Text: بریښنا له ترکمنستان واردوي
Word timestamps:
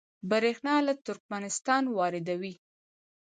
بریښنا 0.29 0.75
له 0.87 0.93
ترکمنستان 1.05 1.83
واردوي 1.97 2.53